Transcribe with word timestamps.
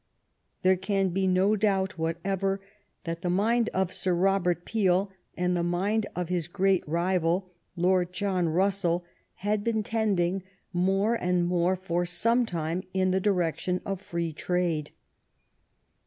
There 0.63 0.77
can 0.77 1.09
be 1.09 1.27
no 1.27 1.55
doubt 1.55 1.99
whatever 1.99 2.59
that 3.03 3.21
the 3.21 3.29
mind 3.29 3.69
of 3.71 3.93
Sir 3.93 4.15
Robert 4.15 4.65
Peel, 4.65 5.11
and 5.37 5.55
the 5.55 5.61
mind 5.61 6.07
of 6.15 6.27
his 6.27 6.47
great 6.47 6.83
rival, 6.89 7.51
Lord 7.75 8.11
John 8.11 8.49
Russell, 8.49 9.05
had 9.45 9.63
been 9.63 9.83
tending 9.83 10.41
more 10.73 11.13
and 11.13 11.45
more 11.45 11.75
for 11.75 12.03
some 12.03 12.47
time 12.47 12.81
in 12.95 13.11
the 13.11 13.21
direction 13.21 13.79
of 13.85 14.01
free 14.01 14.33
trade. 14.33 14.89